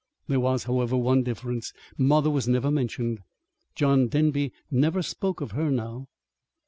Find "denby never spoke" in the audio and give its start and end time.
4.07-5.41